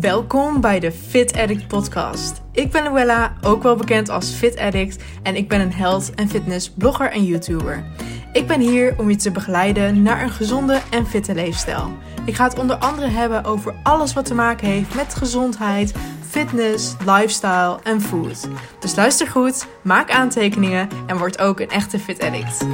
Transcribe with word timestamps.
Welkom 0.00 0.60
bij 0.60 0.80
de 0.80 0.92
Fit 0.92 1.36
Addict 1.36 1.66
podcast. 1.66 2.40
Ik 2.52 2.70
ben 2.70 2.82
Luella, 2.84 3.36
ook 3.42 3.62
wel 3.62 3.76
bekend 3.76 4.08
als 4.08 4.30
Fit 4.30 4.58
Addict 4.58 5.02
en 5.22 5.36
ik 5.36 5.48
ben 5.48 5.60
een 5.60 5.72
health 5.72 6.14
en 6.14 6.28
fitness 6.28 6.70
blogger 6.70 7.10
en 7.10 7.24
YouTuber. 7.24 7.84
Ik 8.32 8.46
ben 8.46 8.60
hier 8.60 8.94
om 8.98 9.10
je 9.10 9.16
te 9.16 9.30
begeleiden 9.30 10.02
naar 10.02 10.22
een 10.22 10.30
gezonde 10.30 10.80
en 10.90 11.06
fitte 11.06 11.34
leefstijl. 11.34 11.92
Ik 12.24 12.34
ga 12.34 12.44
het 12.44 12.58
onder 12.58 12.76
andere 12.76 13.08
hebben 13.08 13.44
over 13.44 13.74
alles 13.82 14.12
wat 14.12 14.24
te 14.24 14.34
maken 14.34 14.66
heeft 14.66 14.94
met 14.94 15.14
gezondheid, 15.14 15.94
fitness, 16.28 16.96
lifestyle 17.06 17.78
en 17.82 18.00
food. 18.00 18.48
Dus 18.78 18.96
luister 18.96 19.26
goed, 19.26 19.66
maak 19.82 20.10
aantekeningen 20.10 20.88
en 21.06 21.18
word 21.18 21.38
ook 21.38 21.60
een 21.60 21.70
echte 21.70 21.98
Fit 21.98 22.22
Addict. 22.22 22.66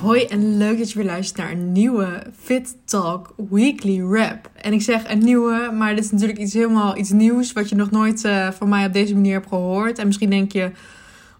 Hoi 0.00 0.24
en 0.24 0.56
leuk 0.56 0.78
dat 0.78 0.90
je 0.90 0.98
weer 0.98 1.06
luistert 1.06 1.38
naar 1.38 1.50
een 1.50 1.72
nieuwe 1.72 2.22
Fit 2.38 2.76
Talk 2.84 3.34
Weekly 3.50 4.02
Wrap. 4.02 4.50
En 4.54 4.72
ik 4.72 4.82
zeg 4.82 5.10
een 5.10 5.18
nieuwe, 5.18 5.70
maar 5.74 5.94
dit 5.94 6.04
is 6.04 6.10
natuurlijk 6.10 6.38
iets 6.38 6.52
helemaal 6.52 6.96
iets 6.96 7.10
nieuws 7.10 7.52
wat 7.52 7.68
je 7.68 7.74
nog 7.74 7.90
nooit 7.90 8.24
uh, 8.24 8.50
van 8.50 8.68
mij 8.68 8.86
op 8.86 8.92
deze 8.92 9.14
manier 9.14 9.32
hebt 9.32 9.48
gehoord. 9.48 9.98
En 9.98 10.06
misschien 10.06 10.30
denk 10.30 10.52
je, 10.52 10.70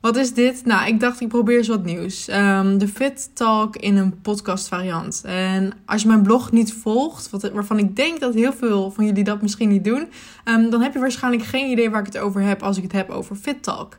wat 0.01 0.17
is 0.17 0.35
dit? 0.35 0.65
Nou, 0.65 0.89
ik 0.89 1.01
dacht 1.01 1.21
ik 1.21 1.29
probeer 1.29 1.57
eens 1.57 1.69
wat 1.69 1.85
nieuws. 1.85 2.29
Um, 2.29 2.79
de 2.79 2.89
Fit 2.89 3.31
Talk 3.35 3.77
in 3.77 3.97
een 3.97 4.21
podcast 4.21 4.69
variant. 4.69 5.23
En 5.25 5.73
als 5.87 6.03
je 6.03 6.09
mijn 6.09 6.23
blog 6.23 6.53
niet 6.53 6.73
volgt, 6.73 7.31
wat, 7.31 7.51
waarvan 7.51 7.79
ik 7.79 7.97
denk 7.97 8.21
dat 8.21 8.35
heel 8.35 8.53
veel 8.53 8.91
van 8.91 9.07
jullie 9.07 9.25
dat 9.25 9.43
misschien 9.43 9.69
niet 9.69 9.85
doen, 9.85 10.09
um, 10.45 10.71
dan 10.71 10.83
heb 10.83 10.93
je 10.93 10.99
waarschijnlijk 10.99 11.45
geen 11.45 11.71
idee 11.71 11.91
waar 11.91 12.01
ik 12.01 12.13
het 12.13 12.19
over 12.19 12.41
heb 12.41 12.63
als 12.63 12.77
ik 12.77 12.83
het 12.83 12.93
heb 12.93 13.11
over 13.11 13.37
Fit 13.37 13.63
Talk. 13.63 13.97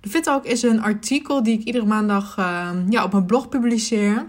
De 0.00 0.08
Fit 0.08 0.22
Talk 0.22 0.44
is 0.44 0.62
een 0.62 0.82
artikel 0.82 1.42
die 1.42 1.58
ik 1.58 1.64
iedere 1.64 1.86
maandag 1.86 2.38
uh, 2.38 2.70
ja, 2.88 3.04
op 3.04 3.12
mijn 3.12 3.26
blog 3.26 3.48
publiceer. 3.48 4.26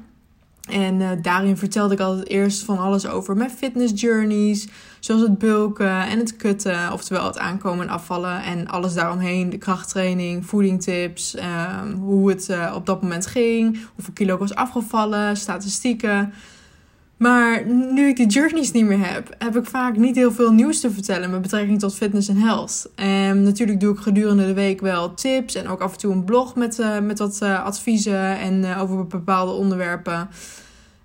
En 0.69 0.99
uh, 0.99 1.09
daarin 1.21 1.57
vertelde 1.57 1.93
ik 1.93 1.99
altijd 1.99 2.27
eerst 2.27 2.63
van 2.63 2.77
alles 2.77 3.07
over 3.07 3.37
mijn 3.37 3.49
fitness 3.49 4.01
journeys. 4.01 4.67
Zoals 4.99 5.21
het 5.21 5.37
bulken 5.37 6.07
en 6.07 6.19
het 6.19 6.35
kutten. 6.35 6.91
Oftewel 6.93 7.25
het 7.25 7.37
aankomen 7.37 7.87
en 7.87 7.93
afvallen. 7.93 8.43
En 8.43 8.67
alles 8.67 8.93
daaromheen. 8.93 9.49
De 9.49 9.57
krachttraining, 9.57 10.45
voedingtips. 10.45 11.35
Uh, 11.35 11.81
hoe 11.99 12.29
het 12.29 12.47
uh, 12.49 12.71
op 12.75 12.85
dat 12.85 13.01
moment 13.01 13.27
ging. 13.27 13.79
Hoeveel 13.95 14.13
kilo 14.13 14.33
ik 14.33 14.39
was 14.39 14.55
afgevallen. 14.55 15.37
Statistieken. 15.37 16.33
Maar 17.21 17.65
nu 17.65 18.07
ik 18.07 18.15
die 18.15 18.27
journeys 18.27 18.71
niet 18.71 18.85
meer 18.85 19.07
heb, 19.07 19.35
heb 19.37 19.55
ik 19.55 19.65
vaak 19.65 19.97
niet 19.97 20.15
heel 20.15 20.31
veel 20.31 20.51
nieuws 20.51 20.79
te 20.79 20.91
vertellen 20.91 21.29
met 21.29 21.41
betrekking 21.41 21.79
tot 21.79 21.95
fitness 21.95 22.27
en 22.27 22.37
health. 22.37 22.89
En 22.95 23.43
natuurlijk 23.43 23.79
doe 23.79 23.93
ik 23.93 23.99
gedurende 23.99 24.45
de 24.45 24.53
week 24.53 24.81
wel 24.81 25.13
tips 25.13 25.55
en 25.55 25.67
ook 25.67 25.81
af 25.81 25.91
en 25.91 25.97
toe 25.97 26.13
een 26.13 26.23
blog 26.23 26.55
met, 26.55 26.79
uh, 26.79 26.99
met 26.99 27.19
wat 27.19 27.39
uh, 27.43 27.63
adviezen 27.63 28.39
en 28.39 28.63
uh, 28.63 28.81
over 28.81 29.07
bepaalde 29.07 29.51
onderwerpen. 29.51 30.29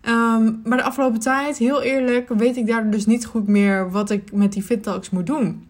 Um, 0.09 0.61
maar 0.65 0.79
de 0.79 0.85
afgelopen 0.85 1.21
tijd, 1.21 1.59
heel 1.59 1.83
eerlijk, 1.83 2.29
weet 2.29 2.57
ik 2.57 2.67
daardoor 2.67 2.91
dus 2.91 3.07
niet 3.07 3.27
goed 3.27 3.47
meer 3.47 3.91
wat 3.91 4.11
ik 4.11 4.33
met 4.33 4.53
die 4.53 4.63
Fit 4.63 4.83
Talks 4.83 5.11
moet 5.11 5.27
doen. 5.27 5.69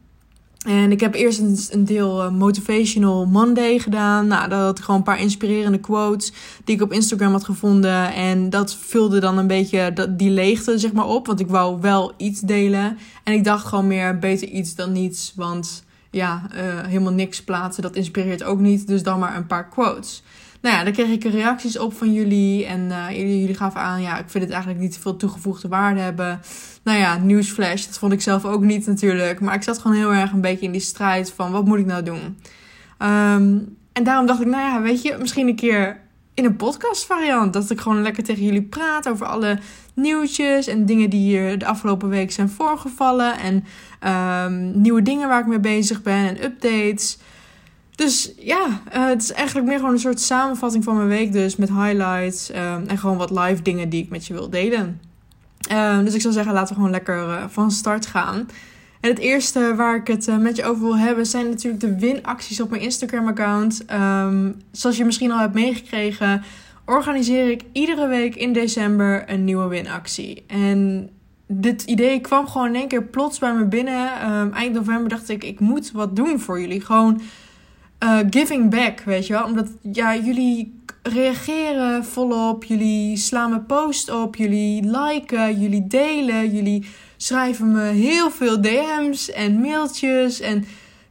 En 0.66 0.92
ik 0.92 1.00
heb 1.00 1.14
eerst 1.14 1.38
een, 1.38 1.58
een 1.70 1.84
deel 1.84 2.24
uh, 2.24 2.30
Motivational 2.30 3.26
Monday 3.26 3.78
gedaan. 3.78 4.26
Nou, 4.26 4.48
dat 4.48 4.60
had 4.60 4.80
gewoon 4.80 4.96
een 4.96 5.02
paar 5.02 5.20
inspirerende 5.20 5.78
quotes 5.78 6.32
die 6.64 6.74
ik 6.74 6.82
op 6.82 6.92
Instagram 6.92 7.32
had 7.32 7.44
gevonden. 7.44 8.12
En 8.12 8.50
dat 8.50 8.74
vulde 8.74 9.20
dan 9.20 9.38
een 9.38 9.46
beetje 9.46 9.92
dat, 9.92 10.18
die 10.18 10.30
leegte 10.30 10.78
zeg 10.78 10.92
maar 10.92 11.06
op. 11.06 11.26
Want 11.26 11.40
ik 11.40 11.48
wou 11.48 11.80
wel 11.80 12.12
iets 12.16 12.40
delen. 12.40 12.98
En 13.24 13.32
ik 13.32 13.44
dacht 13.44 13.66
gewoon 13.66 13.86
meer 13.86 14.18
beter 14.18 14.48
iets 14.48 14.74
dan 14.74 14.92
niets. 14.92 15.32
Want 15.36 15.84
ja, 16.10 16.42
uh, 16.54 16.86
helemaal 16.86 17.12
niks 17.12 17.44
plaatsen, 17.44 17.82
dat 17.82 17.96
inspireert 17.96 18.42
ook 18.42 18.58
niet. 18.58 18.86
Dus 18.86 19.02
dan 19.02 19.18
maar 19.18 19.36
een 19.36 19.46
paar 19.46 19.68
quotes. 19.68 20.22
Nou 20.60 20.76
ja, 20.76 20.84
daar 20.84 20.92
kreeg 20.92 21.10
ik 21.10 21.24
reacties 21.24 21.78
op 21.78 21.94
van 21.94 22.12
jullie. 22.12 22.64
En 22.64 22.92
jullie, 23.10 23.40
jullie 23.40 23.54
gaven 23.54 23.80
aan, 23.80 24.02
ja, 24.02 24.18
ik 24.18 24.30
vind 24.30 24.44
het 24.44 24.52
eigenlijk 24.52 24.82
niet 24.82 24.98
veel 24.98 25.16
toegevoegde 25.16 25.68
waarde 25.68 26.00
hebben. 26.00 26.40
Nou 26.86 26.98
ja, 26.98 27.16
nieuwsflash, 27.16 27.86
dat 27.86 27.98
vond 27.98 28.12
ik 28.12 28.20
zelf 28.20 28.44
ook 28.44 28.62
niet 28.62 28.86
natuurlijk. 28.86 29.40
Maar 29.40 29.54
ik 29.54 29.62
zat 29.62 29.78
gewoon 29.78 29.96
heel 29.96 30.12
erg 30.12 30.32
een 30.32 30.40
beetje 30.40 30.66
in 30.66 30.72
die 30.72 30.80
strijd 30.80 31.32
van, 31.32 31.52
wat 31.52 31.64
moet 31.64 31.78
ik 31.78 31.86
nou 31.86 32.02
doen? 32.02 32.20
Um, 32.98 33.76
en 33.92 34.04
daarom 34.04 34.26
dacht 34.26 34.40
ik, 34.40 34.46
nou 34.46 34.62
ja, 34.62 34.82
weet 34.82 35.02
je, 35.02 35.16
misschien 35.20 35.48
een 35.48 35.56
keer 35.56 36.00
in 36.34 36.44
een 36.44 36.56
podcast 36.56 37.06
variant. 37.06 37.52
Dat 37.52 37.70
ik 37.70 37.80
gewoon 37.80 38.02
lekker 38.02 38.22
tegen 38.22 38.44
jullie 38.44 38.62
praat 38.62 39.08
over 39.08 39.26
alle 39.26 39.58
nieuwtjes 39.94 40.66
en 40.66 40.86
dingen 40.86 41.10
die 41.10 41.20
hier 41.20 41.58
de 41.58 41.66
afgelopen 41.66 42.08
week 42.08 42.32
zijn 42.32 42.48
voorgevallen. 42.48 43.34
En 43.38 43.64
um, 44.44 44.80
nieuwe 44.80 45.02
dingen 45.02 45.28
waar 45.28 45.40
ik 45.40 45.46
mee 45.46 45.60
bezig 45.60 46.02
ben 46.02 46.28
en 46.28 46.44
updates. 46.44 47.18
Dus 47.94 48.32
ja, 48.38 48.66
uh, 48.94 49.06
het 49.06 49.22
is 49.22 49.32
eigenlijk 49.32 49.66
meer 49.66 49.78
gewoon 49.78 49.92
een 49.92 49.98
soort 49.98 50.20
samenvatting 50.20 50.84
van 50.84 50.96
mijn 50.96 51.08
week 51.08 51.32
dus. 51.32 51.56
Met 51.56 51.68
highlights 51.68 52.50
um, 52.50 52.84
en 52.86 52.98
gewoon 52.98 53.16
wat 53.16 53.30
live 53.30 53.62
dingen 53.62 53.88
die 53.88 54.02
ik 54.02 54.10
met 54.10 54.26
je 54.26 54.34
wil 54.34 54.50
delen. 54.50 55.05
Uh, 55.72 55.98
dus 55.98 56.14
ik 56.14 56.20
zou 56.20 56.34
zeggen, 56.34 56.52
laten 56.52 56.68
we 56.68 56.74
gewoon 56.74 56.90
lekker 56.90 57.16
uh, 57.16 57.44
van 57.48 57.70
start 57.70 58.06
gaan. 58.06 58.48
En 59.00 59.10
het 59.10 59.18
eerste 59.18 59.74
waar 59.76 59.96
ik 59.96 60.06
het 60.06 60.40
met 60.40 60.56
je 60.56 60.64
over 60.64 60.82
wil 60.82 60.98
hebben 60.98 61.26
zijn 61.26 61.48
natuurlijk 61.48 61.80
de 61.80 61.98
winacties 61.98 62.60
op 62.60 62.70
mijn 62.70 62.82
Instagram-account. 62.82 63.84
Um, 63.92 64.56
zoals 64.70 64.96
je 64.96 65.04
misschien 65.04 65.32
al 65.32 65.38
hebt 65.38 65.54
meegekregen, 65.54 66.42
organiseer 66.84 67.50
ik 67.50 67.62
iedere 67.72 68.06
week 68.06 68.34
in 68.34 68.52
december 68.52 69.30
een 69.30 69.44
nieuwe 69.44 69.66
winactie. 69.66 70.44
En 70.46 71.10
dit 71.46 71.82
idee 71.82 72.20
kwam 72.20 72.46
gewoon 72.46 72.68
in 72.68 72.74
één 72.74 72.88
keer 72.88 73.02
plots 73.02 73.38
bij 73.38 73.54
me 73.54 73.64
binnen. 73.64 74.30
Um, 74.32 74.52
eind 74.52 74.74
november 74.74 75.08
dacht 75.08 75.28
ik, 75.28 75.44
ik 75.44 75.60
moet 75.60 75.92
wat 75.92 76.16
doen 76.16 76.40
voor 76.40 76.60
jullie. 76.60 76.80
Gewoon 76.80 77.20
uh, 78.04 78.18
giving 78.30 78.70
back, 78.70 79.00
weet 79.00 79.26
je 79.26 79.32
wel. 79.32 79.44
Omdat 79.44 79.68
ja, 79.92 80.16
jullie 80.16 80.80
reageren 81.02 82.04
volop, 82.04 82.64
jullie 82.64 83.16
slaan 83.16 83.50
me 83.50 83.60
post 83.60 84.10
op, 84.10 84.36
jullie 84.36 84.82
liken, 84.84 85.60
jullie 85.60 85.86
delen, 85.86 86.54
jullie 86.54 86.86
schrijven 87.16 87.72
me 87.72 87.82
heel 87.82 88.30
veel 88.30 88.60
DM's 88.60 89.30
en 89.30 89.60
mailtjes 89.60 90.40
en 90.40 90.64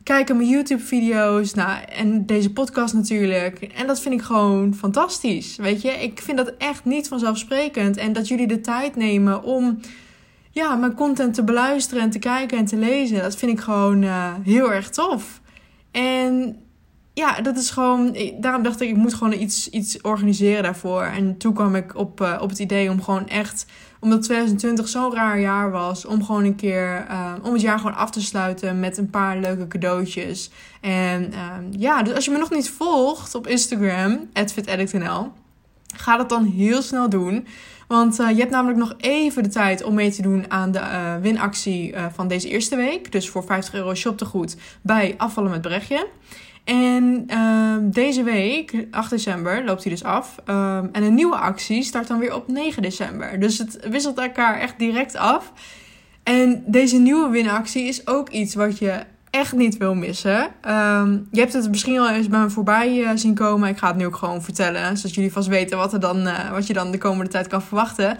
kijken 0.03 0.37
mijn 0.37 0.49
YouTube-video's. 0.49 1.53
Nou, 1.53 1.83
en 1.83 2.25
deze 2.25 2.53
podcast 2.53 2.93
natuurlijk. 2.93 3.61
En 3.61 3.87
dat 3.87 3.99
vind 3.99 4.13
ik 4.13 4.21
gewoon 4.21 4.73
fantastisch. 4.73 5.55
Weet 5.55 5.81
je, 5.81 5.89
ik 5.91 6.21
vind 6.21 6.37
dat 6.37 6.53
echt 6.57 6.85
niet 6.85 7.07
vanzelfsprekend. 7.07 7.97
En 7.97 8.13
dat 8.13 8.27
jullie 8.27 8.47
de 8.47 8.61
tijd 8.61 8.95
nemen 8.95 9.43
om 9.43 9.79
ja, 10.51 10.75
mijn 10.75 10.93
content 10.93 11.33
te 11.33 11.43
beluisteren 11.43 12.03
en 12.03 12.09
te 12.09 12.19
kijken 12.19 12.57
en 12.57 12.65
te 12.65 12.77
lezen. 12.77 13.21
Dat 13.21 13.35
vind 13.35 13.51
ik 13.51 13.59
gewoon 13.59 14.01
uh, 14.01 14.33
heel 14.43 14.73
erg 14.73 14.89
tof. 14.89 15.41
En 15.91 16.57
ja, 17.15 17.41
dat 17.41 17.57
is 17.57 17.69
gewoon. 17.69 18.17
Daarom 18.39 18.63
dacht 18.63 18.81
ik, 18.81 18.89
ik 18.89 18.95
moet 18.95 19.13
gewoon 19.13 19.33
iets, 19.33 19.69
iets 19.69 20.01
organiseren 20.01 20.63
daarvoor. 20.63 21.03
En 21.03 21.37
toen 21.37 21.53
kwam 21.53 21.75
ik 21.75 21.95
op, 21.95 22.21
uh, 22.21 22.37
op 22.41 22.49
het 22.49 22.59
idee 22.59 22.89
om 22.89 23.01
gewoon 23.01 23.27
echt. 23.27 23.65
Omdat 23.99 24.23
2020 24.23 24.87
zo'n 24.87 25.13
raar 25.13 25.39
jaar 25.39 25.71
was. 25.71 26.05
Om 26.05 26.23
gewoon 26.23 26.43
een 26.43 26.55
keer. 26.55 27.05
Uh, 27.09 27.33
om 27.41 27.53
het 27.53 27.61
jaar 27.61 27.77
gewoon 27.77 27.95
af 27.95 28.11
te 28.11 28.21
sluiten 28.21 28.79
met 28.79 28.97
een 28.97 29.09
paar 29.09 29.37
leuke 29.37 29.67
cadeautjes. 29.67 30.49
En 30.81 31.31
uh, 31.33 31.55
ja, 31.71 32.03
dus 32.03 32.13
als 32.13 32.25
je 32.25 32.31
me 32.31 32.37
nog 32.37 32.51
niet 32.51 32.69
volgt 32.69 33.35
op 33.35 33.47
Instagram, 33.47 34.29
fitedictnl. 34.33 35.31
Ga 35.95 36.17
dat 36.17 36.29
dan 36.29 36.45
heel 36.45 36.81
snel 36.81 37.09
doen. 37.09 37.47
Want 37.87 38.19
uh, 38.19 38.29
je 38.29 38.39
hebt 38.39 38.51
namelijk 38.51 38.79
nog 38.79 38.93
even 38.97 39.43
de 39.43 39.49
tijd 39.49 39.83
om 39.83 39.93
mee 39.93 40.11
te 40.11 40.21
doen 40.21 40.51
aan 40.51 40.71
de 40.71 41.17
winactie 41.21 41.95
van 42.13 42.27
deze 42.27 42.49
eerste 42.49 42.75
week. 42.75 43.11
Dus 43.11 43.29
voor 43.29 43.43
50 43.43 43.73
euro 43.73 43.93
shoptegoed 43.93 44.57
bij 44.81 45.15
Afvallen 45.17 45.51
met 45.51 45.61
Brechtje. 45.61 46.07
En 46.65 47.27
uh, 47.29 47.75
deze 47.81 48.23
week, 48.23 48.85
8 48.91 49.09
december, 49.09 49.63
loopt 49.63 49.83
hij 49.83 49.91
dus 49.91 50.03
af. 50.03 50.35
Uh, 50.49 50.77
en 50.77 51.03
een 51.03 51.13
nieuwe 51.13 51.35
actie 51.35 51.83
start 51.83 52.07
dan 52.07 52.19
weer 52.19 52.35
op 52.35 52.47
9 52.47 52.81
december. 52.81 53.39
Dus 53.39 53.57
het 53.57 53.79
wisselt 53.89 54.17
elkaar 54.17 54.59
echt 54.59 54.79
direct 54.79 55.15
af. 55.15 55.51
En 56.23 56.63
deze 56.65 56.97
nieuwe 56.97 57.29
winactie 57.29 57.83
is 57.83 58.07
ook 58.07 58.29
iets 58.29 58.55
wat 58.55 58.77
je 58.77 59.03
echt 59.29 59.53
niet 59.53 59.77
wil 59.77 59.95
missen. 59.95 60.41
Um, 60.67 61.27
je 61.31 61.39
hebt 61.39 61.53
het 61.53 61.69
misschien 61.69 61.99
al 61.99 62.09
eens 62.09 62.27
bij 62.27 62.39
me 62.39 62.49
voorbij 62.49 62.97
uh, 62.97 63.09
zien 63.15 63.33
komen. 63.35 63.69
Ik 63.69 63.77
ga 63.77 63.87
het 63.87 63.95
nu 63.95 64.05
ook 64.05 64.15
gewoon 64.15 64.43
vertellen. 64.43 64.97
Zodat 64.97 65.15
jullie 65.15 65.31
vast 65.31 65.47
weten 65.47 65.77
wat, 65.77 65.93
er 65.93 65.99
dan, 65.99 66.27
uh, 66.27 66.51
wat 66.51 66.67
je 66.67 66.73
dan 66.73 66.91
de 66.91 66.97
komende 66.97 67.31
tijd 67.31 67.47
kan 67.47 67.61
verwachten. 67.61 68.17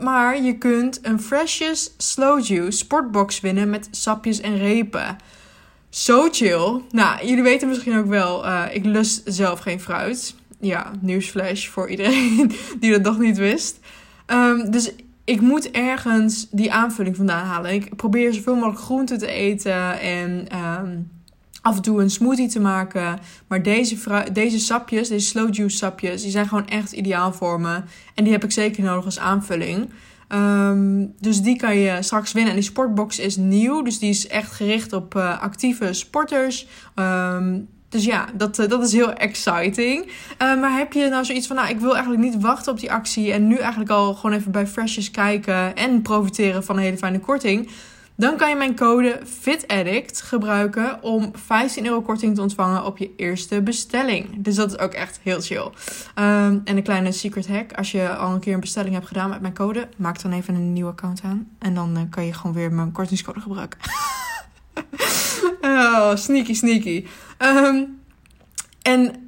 Maar 0.00 0.42
je 0.42 0.58
kunt 0.58 0.98
een 1.02 1.20
Freshest 1.20 1.94
Slow 1.96 2.44
Juice 2.44 2.78
sportbox 2.78 3.40
winnen 3.40 3.70
met 3.70 3.88
sapjes 3.90 4.40
en 4.40 4.56
repen. 4.56 5.16
Zo 5.92 6.28
chill. 6.30 6.80
Nou, 6.90 7.26
jullie 7.26 7.42
weten 7.42 7.68
misschien 7.68 7.98
ook 7.98 8.06
wel, 8.06 8.46
uh, 8.46 8.64
ik 8.72 8.84
lust 8.84 9.22
zelf 9.24 9.60
geen 9.60 9.80
fruit. 9.80 10.34
Ja, 10.60 10.90
nieuwsflash 11.00 11.68
voor 11.68 11.88
iedereen 11.88 12.52
die 12.80 12.90
dat 12.90 13.02
nog 13.02 13.18
niet 13.18 13.38
wist. 13.38 13.78
Um, 14.26 14.70
dus 14.70 14.92
ik 15.24 15.40
moet 15.40 15.70
ergens 15.70 16.48
die 16.50 16.72
aanvulling 16.72 17.16
vandaan 17.16 17.44
halen. 17.44 17.72
Ik 17.72 17.96
probeer 17.96 18.32
zoveel 18.32 18.54
mogelijk 18.54 18.80
groenten 18.80 19.18
te 19.18 19.26
eten 19.26 20.00
en 20.00 20.46
um, 20.58 21.10
af 21.62 21.76
en 21.76 21.82
toe 21.82 22.02
een 22.02 22.10
smoothie 22.10 22.48
te 22.48 22.60
maken. 22.60 23.18
Maar 23.46 23.62
deze, 23.62 23.96
deze 24.32 24.58
sapjes, 24.58 25.08
deze 25.08 25.26
slow 25.26 25.54
juice 25.54 25.76
sapjes, 25.76 26.22
die 26.22 26.30
zijn 26.30 26.48
gewoon 26.48 26.68
echt 26.68 26.92
ideaal 26.92 27.32
voor 27.32 27.60
me. 27.60 27.82
En 28.14 28.24
die 28.24 28.32
heb 28.32 28.44
ik 28.44 28.52
zeker 28.52 28.82
nodig 28.82 29.04
als 29.04 29.18
aanvulling. 29.18 29.90
Um, 30.34 31.14
dus 31.20 31.40
die 31.42 31.56
kan 31.56 31.76
je 31.76 32.02
straks 32.02 32.32
winnen. 32.32 32.50
En 32.52 32.58
die 32.58 32.68
sportbox 32.68 33.18
is 33.18 33.36
nieuw. 33.36 33.82
Dus 33.82 33.98
die 33.98 34.10
is 34.10 34.26
echt 34.26 34.52
gericht 34.52 34.92
op 34.92 35.14
uh, 35.14 35.42
actieve 35.42 35.92
sporters. 35.92 36.66
Um, 36.94 37.68
Dus 37.88 38.04
ja, 38.04 38.28
dat, 38.34 38.56
dat 38.56 38.82
is 38.82 38.92
heel 38.92 39.12
exciting. 39.12 40.10
maar 40.38 40.76
heb 40.78 40.92
je 40.92 41.08
nou 41.08 41.24
zoiets 41.24 41.46
van, 41.46 41.56
nou, 41.56 41.68
ik 41.68 41.80
wil 41.80 41.94
eigenlijk 41.94 42.22
niet 42.22 42.42
wachten 42.42 42.72
op 42.72 42.80
die 42.80 42.92
actie 42.92 43.32
en 43.32 43.46
nu 43.46 43.56
eigenlijk 43.56 43.90
al 43.90 44.14
gewoon 44.14 44.36
even 44.36 44.52
bij 44.52 44.66
Freshers 44.66 45.10
kijken 45.10 45.76
en 45.76 46.02
profiteren 46.02 46.64
van 46.64 46.76
een 46.76 46.82
hele 46.82 46.96
fijne 46.96 47.20
korting? 47.20 47.68
Dan 48.14 48.36
kan 48.36 48.48
je 48.48 48.56
mijn 48.56 48.76
code 48.76 49.20
FITADDICT 49.40 50.22
gebruiken 50.22 51.02
om 51.02 51.30
15 51.32 51.86
euro 51.86 52.02
korting 52.02 52.34
te 52.34 52.40
ontvangen 52.40 52.84
op 52.84 52.98
je 52.98 53.10
eerste 53.16 53.62
bestelling. 53.62 54.28
Dus 54.36 54.54
dat 54.54 54.70
is 54.70 54.78
ook 54.78 54.92
echt 54.92 55.20
heel 55.22 55.40
chill. 55.40 55.64
Um, 55.64 55.72
en 56.64 56.76
een 56.76 56.82
kleine 56.82 57.12
secret 57.12 57.48
hack. 57.48 57.72
Als 57.72 57.92
je 57.92 58.16
al 58.16 58.34
een 58.34 58.40
keer 58.40 58.54
een 58.54 58.60
bestelling 58.60 58.94
hebt 58.94 59.06
gedaan 59.06 59.30
met 59.30 59.40
mijn 59.40 59.54
code, 59.54 59.88
maak 59.96 60.22
dan 60.22 60.32
even 60.32 60.54
een 60.54 60.72
nieuwe 60.72 60.90
account 60.90 61.20
aan. 61.24 61.48
En 61.58 61.74
dan 61.74 61.96
uh, 61.96 62.02
kan 62.10 62.26
je 62.26 62.32
gewoon 62.32 62.52
weer 62.52 62.72
mijn 62.72 62.92
kortingscode 62.92 63.40
gebruiken. 63.40 63.78
oh, 65.62 66.16
sneaky, 66.16 66.54
sneaky. 66.54 67.06
Um, 67.38 68.00
en 68.82 69.21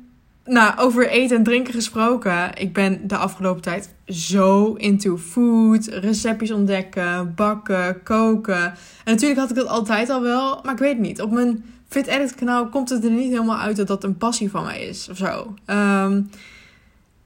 nou, 0.44 0.78
over 0.78 1.08
eten 1.08 1.36
en 1.36 1.42
drinken 1.42 1.74
gesproken. 1.74 2.50
Ik 2.54 2.72
ben 2.72 3.06
de 3.06 3.16
afgelopen 3.16 3.62
tijd 3.62 3.94
zo 4.06 4.74
into 4.74 5.16
food, 5.16 5.86
receptjes 5.86 6.50
ontdekken, 6.50 7.34
bakken, 7.34 8.02
koken. 8.02 8.64
En 9.04 9.12
natuurlijk 9.12 9.40
had 9.40 9.50
ik 9.50 9.56
dat 9.56 9.66
altijd 9.66 10.10
al 10.10 10.22
wel, 10.22 10.60
maar 10.62 10.72
ik 10.72 10.78
weet 10.78 10.98
niet. 10.98 11.22
Op 11.22 11.30
mijn 11.30 11.64
Fit 11.88 12.06
Edit 12.06 12.34
kanaal 12.34 12.68
komt 12.68 12.88
het 12.88 13.04
er 13.04 13.10
niet 13.10 13.30
helemaal 13.30 13.58
uit 13.58 13.76
dat 13.76 13.86
dat 13.86 14.04
een 14.04 14.16
passie 14.16 14.50
van 14.50 14.64
mij 14.64 14.82
is 14.82 15.08
of 15.10 15.16
zo. 15.16 15.54
Um, 15.66 16.30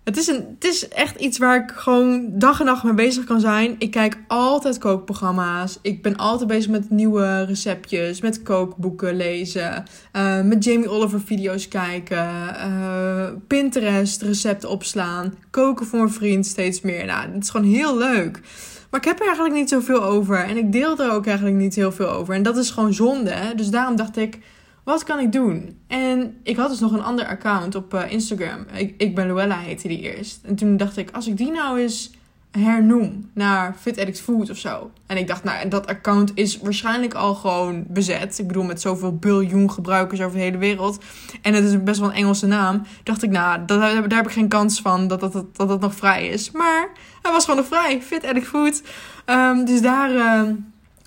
het 0.09 0.17
is, 0.17 0.27
een, 0.27 0.47
het 0.55 0.65
is 0.65 0.89
echt 0.89 1.21
iets 1.21 1.39
waar 1.39 1.63
ik 1.63 1.71
gewoon 1.71 2.29
dag 2.33 2.61
en 2.61 2.67
nacht 2.67 2.85
mee 2.85 2.95
bezig 2.95 3.25
kan 3.25 3.41
zijn. 3.41 3.75
Ik 3.79 3.91
kijk 3.91 4.19
altijd 4.29 4.79
kookprogramma's. 4.79 5.79
Ik 5.83 6.03
ben 6.03 6.17
altijd 6.17 6.49
bezig 6.49 6.71
met 6.71 6.91
nieuwe 6.91 7.45
receptjes, 7.45 8.21
met 8.21 8.43
kookboeken 8.43 9.17
lezen, 9.17 9.85
uh, 10.13 10.43
met 10.43 10.65
Jamie 10.65 10.91
Oliver 10.91 11.21
video's 11.21 11.69
kijken, 11.69 12.29
uh, 12.67 13.29
Pinterest 13.47 14.23
recepten 14.23 14.71
opslaan, 14.71 15.35
koken 15.51 15.87
voor 15.87 16.01
een 16.01 16.13
vriend 16.13 16.47
steeds 16.47 16.81
meer. 16.81 17.07
Nou, 17.07 17.33
het 17.33 17.43
is 17.43 17.51
gewoon 17.51 17.71
heel 17.71 17.99
leuk. 17.99 18.41
Maar 18.91 19.01
ik 19.01 19.07
heb 19.07 19.21
er 19.21 19.27
eigenlijk 19.27 19.55
niet 19.55 19.69
zoveel 19.69 20.03
over 20.03 20.45
en 20.45 20.57
ik 20.57 20.73
deel 20.73 20.99
er 20.99 21.13
ook 21.13 21.27
eigenlijk 21.27 21.57
niet 21.57 21.75
heel 21.75 21.93
veel 21.93 22.11
over. 22.11 22.35
En 22.35 22.43
dat 22.43 22.57
is 22.57 22.71
gewoon 22.71 22.95
zonde. 22.95 23.31
Hè? 23.31 23.55
Dus 23.55 23.69
daarom 23.69 23.97
dacht 23.97 24.17
ik 24.17 24.39
wat 24.89 25.05
kan 25.05 25.19
ik 25.19 25.33
doen? 25.33 25.79
En 25.87 26.37
ik 26.43 26.57
had 26.57 26.71
dus 26.71 26.81
nog 26.81 26.93
een 26.93 27.03
ander 27.03 27.27
account 27.27 27.75
op 27.75 27.95
uh, 27.95 28.13
Instagram. 28.13 28.67
Ik, 28.73 28.95
ik 28.99 29.15
ben 29.15 29.27
Luella 29.27 29.59
heette 29.59 29.89
die 29.89 30.17
eerst. 30.17 30.41
En 30.45 30.55
toen 30.55 30.77
dacht 30.77 30.97
ik, 30.97 31.11
als 31.11 31.27
ik 31.27 31.37
die 31.37 31.51
nou 31.51 31.81
eens 31.81 32.11
hernoem 32.51 33.31
naar 33.33 33.75
Fit 33.81 33.99
Addict 33.99 34.21
Food 34.21 34.51
of 34.51 34.57
zo. 34.57 34.91
En 35.07 35.17
ik 35.17 35.27
dacht, 35.27 35.45
nou, 35.45 35.69
dat 35.69 35.87
account 35.87 36.31
is 36.35 36.59
waarschijnlijk 36.59 37.15
al 37.15 37.35
gewoon 37.35 37.85
bezet. 37.89 38.39
Ik 38.39 38.47
bedoel, 38.47 38.65
met 38.65 38.81
zoveel 38.81 39.17
biljoen 39.17 39.71
gebruikers 39.71 40.21
over 40.21 40.37
de 40.37 40.43
hele 40.43 40.59
wereld. 40.59 40.99
En 41.43 41.55
het 41.55 41.65
is 41.65 41.83
best 41.83 42.01
wel 42.01 42.09
een 42.09 42.15
Engelse 42.15 42.47
naam. 42.47 42.83
Dacht 43.03 43.23
ik, 43.23 43.31
nou, 43.31 43.65
daar 43.65 43.95
heb 43.95 44.27
ik 44.27 44.33
geen 44.33 44.49
kans 44.49 44.81
van 44.81 45.09
dat 45.09 45.21
dat, 45.21 45.33
dat, 45.33 45.57
dat, 45.57 45.69
dat 45.69 45.81
nog 45.81 45.95
vrij 45.95 46.29
is. 46.29 46.51
Maar 46.51 46.89
hij 47.23 47.33
was 47.33 47.45
gewoon 47.45 47.61
nog 47.61 47.69
vrij. 47.69 48.03
Fit 48.03 48.25
Addict 48.25 48.47
Food. 48.47 48.83
Um, 49.27 49.65
dus 49.65 49.81
daar... 49.81 50.11
Uh, 50.11 50.43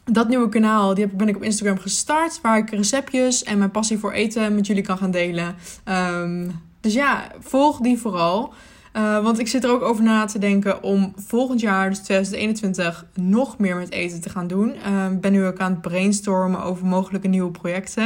dat 0.04 0.28
nieuwe 0.28 0.50
kanaal 0.50 0.94
die 0.94 1.08
ben 1.08 1.28
ik 1.28 1.36
op 1.36 1.44
Instagram 1.44 1.80
gestart. 1.80 2.42
Waar 2.42 2.58
ik 2.58 2.70
receptjes 2.70 3.44
en 3.44 3.58
mijn 3.58 3.72
passie 3.72 3.98
voor 3.98 4.12
eten 4.12 4.56
met 4.56 4.68
jullie 4.68 4.84
kan 4.84 4.98
gaan 4.98 5.12
delen. 5.12 5.56
Um, 5.86 6.62
dus 6.82 6.94
ja, 6.94 7.32
volg 7.40 7.80
die 7.80 7.98
vooral. 7.98 8.54
Uh, 8.94 9.24
want 9.24 9.40
ik 9.40 9.48
zit 9.48 9.64
er 9.64 9.70
ook 9.70 9.82
over 9.82 10.04
na 10.04 10.26
te 10.26 10.40
denken 10.40 10.84
om 10.84 11.14
volgend 11.16 11.60
jaar, 11.60 11.90
dus 11.90 12.00
2021, 12.00 13.06
nog 13.14 13.58
meer 13.58 13.76
met 13.76 13.92
eten 13.92 14.22
te 14.22 14.30
gaan 14.30 14.48
doen. 14.48 14.70
Ik 14.70 14.82
uh, 14.88 15.08
ben 15.22 15.32
nu 15.32 15.46
ook 15.46 15.60
aan 15.60 15.72
het 15.72 15.82
brainstormen 15.82 16.64
over 16.64 16.86
mogelijke 16.86 17.28
nieuwe 17.28 17.52
projecten. 17.52 18.04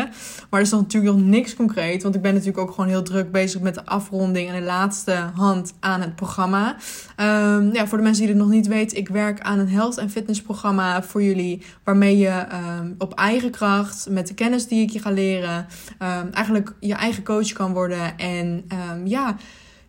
Maar 0.50 0.60
er 0.60 0.66
is 0.66 0.70
nog 0.70 0.82
natuurlijk 0.82 1.16
nog 1.16 1.26
niks 1.26 1.56
concreet. 1.56 2.04
Want 2.04 2.16
ik 2.16 2.22
ben 2.22 2.32
natuurlijk 2.32 2.60
ook 2.60 2.72
gewoon 2.72 2.90
heel 2.90 3.04
druk 3.04 3.32
bezig 3.32 3.62
met 3.62 3.74
de 3.74 3.86
afronding 3.86 4.50
en 4.50 4.56
de 4.60 4.66
laatste 4.66 5.12
hand 5.36 5.74
aan 5.80 6.02
het 6.02 6.16
programma. 6.16 6.76
Um, 7.18 7.74
ja, 7.74 7.88
voor 7.88 7.98
de 7.98 8.04
mensen 8.04 8.24
die 8.26 8.34
het 8.34 8.42
nog 8.44 8.52
niet 8.52 8.68
weten, 8.68 8.98
ik 8.98 9.08
werk 9.08 9.42
aan 9.42 9.60
een 9.60 9.70
health 9.70 9.98
en 9.98 10.10
fitness 10.10 10.42
programma 10.42 11.04
voor 11.04 11.24
jullie. 11.24 11.62
Waarmee 11.84 12.18
je 12.18 12.46
um, 12.80 12.96
op 12.98 13.14
eigen 13.14 13.52
kracht, 13.52 14.08
met 14.10 14.28
de 14.28 14.34
kennis 14.34 14.68
die 14.68 14.82
ik 14.82 14.90
je 14.90 15.00
ga 15.00 15.12
leren, 15.12 15.68
um, 16.00 16.30
eigenlijk 16.32 16.74
je 16.80 16.94
eigen 16.94 17.24
coach 17.24 17.52
kan 17.52 17.74
worden. 17.74 18.18
En 18.18 18.66
ja 19.04 19.36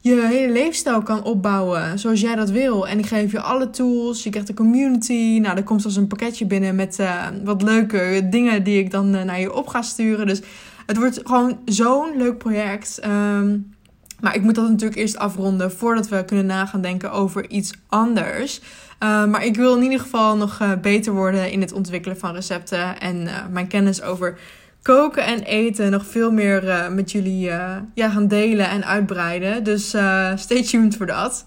je 0.07 0.27
hele 0.27 0.53
leefstijl 0.53 1.03
kan 1.03 1.23
opbouwen 1.23 1.99
zoals 1.99 2.21
jij 2.21 2.35
dat 2.35 2.51
wil. 2.51 2.89
En 2.89 2.99
ik 2.99 3.07
geef 3.07 3.33
je 3.33 3.41
alle 3.41 3.71
tools. 3.71 4.23
Je 4.23 4.31
krijgt 4.31 4.49
een 4.49 4.55
community. 4.55 5.39
Nou, 5.43 5.57
er 5.57 5.63
komt 5.63 5.83
zelfs 5.83 5.97
een 5.97 6.07
pakketje 6.07 6.47
binnen 6.47 6.75
met 6.75 6.99
uh, 7.01 7.27
wat 7.45 7.63
leuke 7.63 8.27
dingen 8.31 8.63
die 8.63 8.79
ik 8.79 8.91
dan 8.91 9.15
uh, 9.15 9.23
naar 9.23 9.41
je 9.41 9.55
op 9.55 9.67
ga 9.67 9.83
sturen. 9.83 10.27
Dus 10.27 10.43
het 10.87 10.97
wordt 10.97 11.21
gewoon 11.25 11.59
zo'n 11.65 12.17
leuk 12.17 12.39
project. 12.39 13.01
Um, 13.05 13.75
maar 14.21 14.35
ik 14.35 14.43
moet 14.43 14.55
dat 14.55 14.69
natuurlijk 14.69 15.01
eerst 15.01 15.19
afronden 15.19 15.73
voordat 15.73 16.09
we 16.09 16.25
kunnen 16.25 16.47
nagaan 16.47 16.81
denken 16.81 17.13
over 17.13 17.51
iets 17.51 17.73
anders. 17.89 18.61
Uh, 19.03 19.27
maar 19.27 19.45
ik 19.45 19.57
wil 19.57 19.77
in 19.77 19.83
ieder 19.83 20.01
geval 20.01 20.37
nog 20.37 20.81
beter 20.81 21.13
worden 21.13 21.51
in 21.51 21.61
het 21.61 21.73
ontwikkelen 21.73 22.19
van 22.19 22.35
recepten 22.35 23.01
en 23.01 23.29
mijn 23.51 23.67
kennis 23.67 24.03
over 24.03 24.39
koken 24.87 25.25
en 25.25 25.43
eten 25.43 25.91
nog 25.91 26.07
veel 26.07 26.33
meer 26.33 26.65
uh, 26.65 26.89
met 26.89 27.13
jullie 27.13 27.49
uh, 27.49 27.77
ja, 27.95 28.11
gaan 28.11 28.29
delen 28.29 28.69
en 28.69 28.85
uitbreiden. 28.85 29.65
Dus 29.65 29.95
uh, 29.95 30.37
stay 30.37 30.63
tuned 30.63 30.97
voor 30.97 31.07
dat. 31.07 31.45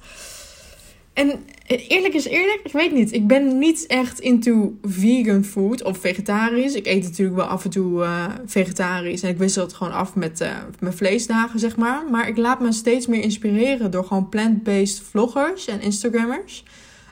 En 1.13 1.39
eerlijk 1.65 2.13
is 2.13 2.25
eerlijk, 2.25 2.59
ik 2.63 2.71
weet 2.71 2.93
niet. 2.93 3.13
Ik 3.13 3.27
ben 3.27 3.57
niet 3.57 3.85
echt 3.87 4.19
into 4.19 4.77
vegan 4.81 5.43
food 5.43 5.83
of 5.83 5.97
vegetarisch. 5.97 6.73
Ik 6.73 6.87
eet 6.87 7.03
natuurlijk 7.03 7.37
wel 7.37 7.45
af 7.45 7.63
en 7.63 7.69
toe 7.69 8.05
vegetarisch. 8.45 9.21
En 9.21 9.29
ik 9.29 9.37
wissel 9.37 9.63
het 9.63 9.73
gewoon 9.73 9.93
af 9.93 10.15
met 10.15 10.43
mijn 10.79 10.93
vleesdagen, 10.93 11.59
zeg 11.59 11.75
maar. 11.75 12.03
Maar 12.11 12.27
ik 12.27 12.37
laat 12.37 12.59
me 12.59 12.71
steeds 12.71 13.07
meer 13.07 13.21
inspireren 13.21 13.91
door 13.91 14.03
gewoon 14.03 14.29
plant-based 14.29 15.01
vloggers 15.09 15.67
en 15.67 15.81
Instagrammers. 15.81 16.63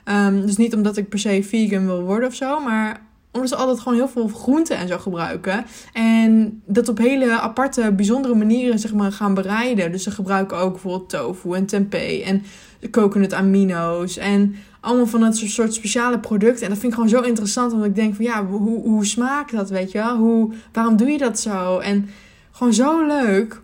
Um, 0.04 0.46
dus 0.46 0.56
niet 0.56 0.74
omdat 0.74 0.96
ik 0.96 1.08
per 1.08 1.18
se 1.18 1.42
vegan 1.42 1.86
wil 1.86 2.02
worden 2.02 2.28
of 2.28 2.34
zo, 2.34 2.60
maar 2.60 3.07
omdat 3.32 3.48
ze 3.48 3.56
altijd 3.56 3.80
gewoon 3.80 3.98
heel 3.98 4.08
veel 4.08 4.28
groenten 4.28 4.76
en 4.76 4.88
zo 4.88 4.98
gebruiken. 4.98 5.64
En 5.92 6.62
dat 6.66 6.88
op 6.88 6.98
hele 6.98 7.40
aparte, 7.40 7.92
bijzondere 7.92 8.34
manieren 8.34 8.78
zeg 8.78 8.94
maar, 8.94 9.12
gaan 9.12 9.34
bereiden. 9.34 9.92
Dus 9.92 10.02
ze 10.02 10.10
gebruiken 10.10 10.58
ook 10.58 10.72
bijvoorbeeld 10.72 11.08
tofu 11.08 11.52
en 11.52 11.66
tempeh 11.66 12.28
en 12.28 12.42
coconut 12.90 13.34
amino's. 13.34 14.16
En 14.16 14.54
allemaal 14.80 15.06
van 15.06 15.20
dat 15.20 15.36
soort 15.36 15.74
speciale 15.74 16.18
producten. 16.18 16.62
En 16.62 16.68
dat 16.68 16.78
vind 16.78 16.92
ik 16.92 16.98
gewoon 16.98 17.20
zo 17.20 17.28
interessant. 17.28 17.72
Omdat 17.72 17.88
ik 17.88 17.94
denk 17.94 18.14
van 18.14 18.24
ja, 18.24 18.46
hoe, 18.46 18.80
hoe 18.80 19.06
smaakt 19.06 19.52
dat, 19.52 19.70
weet 19.70 19.92
je 19.92 19.98
wel? 19.98 20.16
Hoe, 20.16 20.52
waarom 20.72 20.96
doe 20.96 21.10
je 21.10 21.18
dat 21.18 21.40
zo? 21.40 21.78
En 21.78 22.08
gewoon 22.52 22.72
zo 22.74 23.06
leuk. 23.06 23.60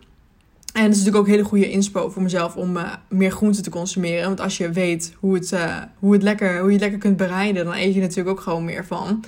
En 0.75 0.83
het 0.83 0.93
is 0.93 0.99
natuurlijk 0.99 1.25
ook 1.25 1.31
hele 1.31 1.49
goede 1.49 1.71
inspo 1.71 2.11
voor 2.11 2.23
mezelf 2.23 2.57
om 2.57 2.77
uh, 2.77 2.93
meer 3.09 3.31
groenten 3.31 3.63
te 3.63 3.71
consumeren. 3.71 4.27
Want 4.27 4.41
als 4.41 4.57
je 4.57 4.71
weet 4.71 5.15
hoe, 5.19 5.35
het, 5.35 5.53
uh, 5.53 5.77
hoe, 5.99 6.13
het 6.13 6.23
lekker, 6.23 6.59
hoe 6.59 6.67
je 6.67 6.73
het 6.73 6.81
lekker 6.81 6.99
kunt 6.99 7.17
bereiden, 7.17 7.65
dan 7.65 7.75
eet 7.75 7.95
je 7.95 8.01
natuurlijk 8.01 8.29
ook 8.29 8.41
gewoon 8.41 8.65
meer 8.65 8.87
van. 8.87 9.25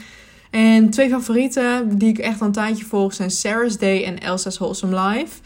En 0.51 0.91
twee 0.91 1.09
favorieten 1.09 1.99
die 1.99 2.09
ik 2.09 2.19
echt 2.19 2.41
al 2.41 2.47
een 2.47 2.53
tijdje 2.53 2.85
volg 2.85 3.15
zijn 3.15 3.31
Sarah's 3.31 3.79
Day 3.79 4.05
en 4.05 4.19
Elsa's 4.19 4.59
Wholesome 4.59 5.09
Life. 5.09 5.41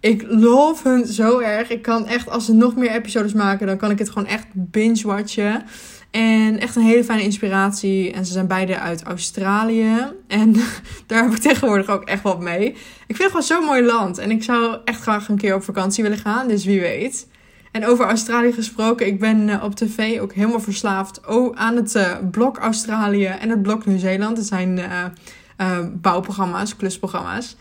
Ik 0.00 0.24
love 0.28 0.88
hun 0.88 1.06
zo 1.06 1.38
erg. 1.38 1.70
Ik 1.70 1.82
kan 1.82 2.06
echt, 2.06 2.28
als 2.28 2.44
ze 2.44 2.52
nog 2.52 2.76
meer 2.76 2.90
episodes 2.90 3.32
maken, 3.32 3.66
dan 3.66 3.76
kan 3.76 3.90
ik 3.90 3.98
het 3.98 4.10
gewoon 4.10 4.28
echt 4.28 4.46
binge-watchen. 4.52 5.62
En 6.10 6.60
echt 6.60 6.76
een 6.76 6.82
hele 6.82 7.04
fijne 7.04 7.22
inspiratie. 7.22 8.12
En 8.12 8.26
ze 8.26 8.32
zijn 8.32 8.46
beide 8.46 8.78
uit 8.78 9.02
Australië. 9.02 10.12
En 10.26 10.52
daar 11.06 11.22
heb 11.22 11.32
ik 11.32 11.38
tegenwoordig 11.38 11.88
ook 11.88 12.04
echt 12.04 12.22
wat 12.22 12.40
mee. 12.40 12.66
Ik 13.06 13.16
vind 13.16 13.18
het 13.18 13.26
gewoon 13.26 13.42
zo'n 13.42 13.64
mooi 13.64 13.82
land. 13.82 14.18
En 14.18 14.30
ik 14.30 14.42
zou 14.42 14.76
echt 14.84 15.00
graag 15.00 15.28
een 15.28 15.36
keer 15.36 15.54
op 15.54 15.62
vakantie 15.62 16.02
willen 16.02 16.18
gaan. 16.18 16.48
Dus 16.48 16.64
wie 16.64 16.80
weet. 16.80 17.28
En 17.72 17.86
over 17.86 18.04
Australië 18.04 18.52
gesproken, 18.52 19.06
ik 19.06 19.20
ben 19.20 19.48
uh, 19.48 19.64
op 19.64 19.74
tv 19.74 20.20
ook 20.20 20.32
helemaal 20.32 20.60
verslaafd 20.60 21.20
aan 21.54 21.76
het 21.76 21.94
uh, 21.94 22.16
blok 22.30 22.58
Australië 22.58 23.24
en 23.24 23.50
het 23.50 23.62
blok 23.62 23.86
Nieuw-Zeeland. 23.86 24.36
Dat 24.36 24.46
zijn 24.46 24.78
uh, 24.78 25.78
bouwprogramma's, 25.92 26.76
klusprogramma's. 26.76 27.56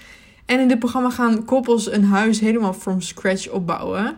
En 0.45 0.59
in 0.59 0.67
dit 0.67 0.79
programma 0.79 1.09
gaan 1.09 1.45
koppels 1.45 1.91
een 1.91 2.03
huis 2.03 2.39
helemaal 2.39 2.73
from 2.73 3.01
scratch 3.01 3.49
opbouwen. 3.49 4.17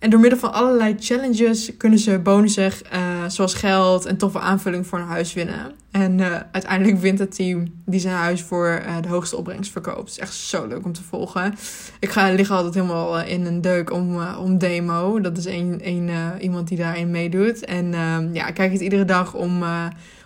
En 0.00 0.10
door 0.10 0.20
middel 0.20 0.38
van 0.38 0.52
allerlei 0.52 0.96
challenges 0.98 1.76
kunnen 1.76 1.98
ze 1.98 2.18
bonussen 2.18 2.72
uh, 2.92 3.24
zoals 3.28 3.54
geld 3.54 4.04
en 4.04 4.16
toffe 4.16 4.38
aanvulling 4.38 4.86
voor 4.86 4.98
een 4.98 5.06
huis 5.06 5.32
winnen. 5.32 5.72
En 5.90 6.18
uh, 6.18 6.36
uiteindelijk 6.52 6.98
wint 6.98 7.18
het 7.18 7.34
team 7.34 7.64
die 7.84 8.00
zijn 8.00 8.14
huis 8.14 8.42
voor 8.42 8.82
uh, 8.86 8.96
de 9.02 9.08
hoogste 9.08 9.36
opbrengst 9.36 9.72
verkoopt. 9.72 9.98
Het 9.98 10.08
is 10.08 10.18
echt 10.18 10.34
zo 10.34 10.66
leuk 10.66 10.84
om 10.84 10.92
te 10.92 11.02
volgen. 11.02 11.54
Ik 11.98 12.10
ga 12.10 12.30
liggen 12.32 12.56
altijd 12.56 12.74
helemaal 12.74 13.20
in 13.20 13.46
een 13.46 13.60
deuk 13.60 13.92
om, 13.92 14.22
om 14.22 14.58
demo. 14.58 15.20
Dat 15.20 15.36
is 15.36 15.44
een, 15.44 15.80
een, 15.82 16.10
iemand 16.40 16.68
die 16.68 16.78
daarin 16.78 17.10
meedoet. 17.10 17.64
En 17.64 17.92
ja, 18.32 18.46
ik 18.46 18.54
kijk 18.54 18.72
het 18.72 18.80
iedere 18.80 19.04
dag 19.04 19.34
om, 19.34 19.62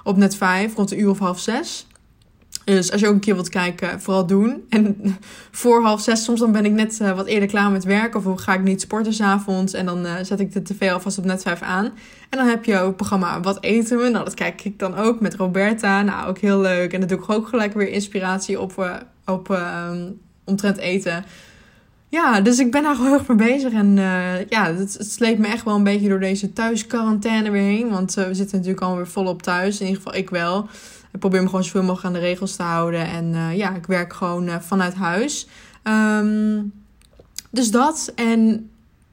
op 0.05 0.17
net 0.17 0.37
5, 0.37 0.75
rond 0.75 0.89
de 0.89 0.97
uur 0.97 1.11
of 1.11 1.19
half 1.19 1.41
zes. 1.41 1.87
Dus 2.65 2.93
als 2.93 3.01
je 3.01 3.07
ook 3.07 3.15
een 3.15 3.21
keer 3.21 3.35
wilt 3.35 3.49
kijken, 3.49 4.01
vooral 4.01 4.27
doen. 4.27 4.65
En 4.69 4.97
voor 5.51 5.83
half 5.83 6.01
zes, 6.01 6.25
soms 6.25 6.41
dan 6.41 6.53
ben 6.53 6.65
ik 6.65 6.73
net 6.73 6.99
uh, 7.03 7.17
wat 7.17 7.27
eerder 7.27 7.49
klaar 7.49 7.71
met 7.71 7.85
werk. 7.85 8.15
Of 8.15 8.41
ga 8.41 8.55
ik 8.55 8.63
niet 8.63 8.81
sporten 8.81 9.13
s'avonds. 9.13 9.73
En 9.73 9.87
dan 9.87 10.07
uh, 10.07 10.13
zet 10.23 10.41
ik 10.41 10.53
de 10.53 10.63
tv 10.63 10.93
alvast 10.93 11.19
op 11.19 11.25
net 11.25 11.43
vijf 11.43 11.63
aan. 11.63 11.85
En 12.31 12.39
dan 12.39 12.47
heb 12.47 12.65
je 12.65 12.79
ook 12.79 12.87
het 12.87 12.97
programma 12.97 13.41
Wat 13.41 13.63
eten 13.63 13.99
we? 13.99 14.09
Nou, 14.09 14.25
dat 14.25 14.35
kijk 14.35 14.65
ik 14.65 14.79
dan 14.79 14.95
ook 14.95 15.21
met 15.21 15.35
Roberta. 15.35 16.03
Nou, 16.03 16.29
ook 16.29 16.39
heel 16.39 16.61
leuk. 16.61 16.93
En 16.93 17.01
dan 17.01 17.09
doe 17.09 17.19
ik 17.19 17.31
ook 17.31 17.49
gelijk 17.49 17.75
weer 17.75 17.89
inspiratie 17.89 18.61
op, 18.61 18.77
uh, 18.79 18.95
op 19.27 19.49
um, 19.49 20.21
omtrent 20.45 20.77
eten. 20.77 21.25
ja, 22.09 22.41
dus 22.41 22.59
ik 22.59 22.71
ben 22.71 22.83
daar 22.83 22.95
gewoon 22.95 23.11
heel 23.11 23.19
erg 23.19 23.29
mee 23.29 23.53
bezig. 23.53 23.73
En 23.73 23.95
ja, 24.49 24.75
het, 24.75 24.79
het, 24.79 25.13
sleept 25.13 25.39
me 25.39 25.47
echt 25.47 25.65
wel 25.65 25.75
een 25.75 25.85
beetje 25.85 26.09
door 26.09 26.21
deze 26.21 26.53
thuisquarantaine 26.53 27.51
weer 27.51 27.63
heen. 27.63 27.91
Want 27.91 28.15
we 28.15 28.35
zitten 28.35 28.57
natuurlijk 28.57 28.85
alweer 28.85 29.07
volop 29.07 29.43
thuis. 29.43 29.81
In 29.81 29.87
ieder 29.87 30.03
geval 30.03 30.19
ik 30.19 30.31
wel. 30.31 30.69
Ik 31.15 31.21
probeer 31.21 31.43
me 31.43 31.49
gewoon 31.49 31.65
zoveel 31.65 31.83
mogelijk 31.83 32.07
aan 32.07 32.21
de 32.21 32.27
regels 32.27 32.57
te 32.57 32.63
houden. 32.63 33.07
En 33.07 33.25
uh, 33.25 33.57
ja, 33.57 33.75
ik 33.75 33.87
werk 33.87 34.13
gewoon 34.13 34.63
vanuit 34.63 34.95
huis. 34.95 35.49
Um, 35.85 36.73
dus 37.51 37.71
dat. 37.71 38.13
En 38.15 38.71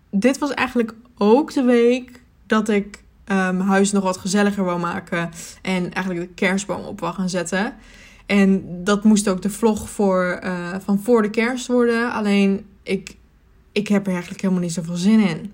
dit 0.09 0.37
was 0.37 0.53
eigenlijk 0.53 0.93
ook 1.17 1.53
de 1.53 1.63
week 1.63 2.21
dat 2.47 2.69
ik 2.69 3.03
mijn 3.25 3.61
huis 3.61 3.91
nog 3.91 4.03
wat 4.03 4.17
gezelliger 4.17 4.63
wou 4.63 4.79
maken. 4.79 5.29
En 5.61 5.93
eigenlijk 5.93 6.27
de 6.27 6.33
kerstboom 6.33 6.83
op 6.83 6.99
wou 6.99 7.13
gaan 7.13 7.29
zetten. 7.29 7.73
En 8.25 8.63
dat 8.83 9.03
moest 9.03 9.27
ook 9.27 9.41
de 9.41 9.49
vlog 9.49 9.89
voor, 9.89 10.39
van 10.83 10.99
voor 10.99 11.21
de 11.21 11.29
kerst 11.29 11.67
worden. 11.67 12.11
Alleen 12.11 12.65
ik, 12.83 13.15
ik 13.71 13.87
heb 13.87 14.05
er 14.05 14.11
eigenlijk 14.11 14.41
helemaal 14.41 14.63
niet 14.63 14.73
zoveel 14.73 14.95
zin 14.95 15.19
in. 15.19 15.53